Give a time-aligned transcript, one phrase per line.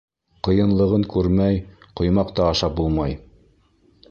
[0.47, 1.61] Ҡыйынлығын күрмәй,
[2.01, 3.15] ҡоймаҡ та ашап булмай.